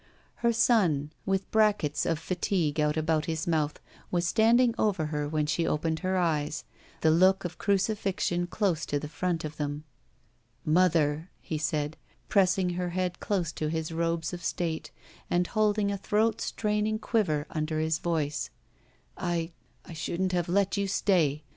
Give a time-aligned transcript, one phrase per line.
[0.37, 5.45] Her son, with brackets of fatigue out about his mouth, was standing over her when
[5.45, 6.63] she opened her eyes,
[7.01, 9.83] the look of crucifixion close to the front of them.
[10.65, 11.97] ''Mother," he said,
[12.29, 14.89] pressing her head close to his robes of state
[15.29, 18.49] and holding a throat straining quiver under his voice,
[19.17, 19.51] "I—
[19.85, 21.43] I shouldn't have let you stay.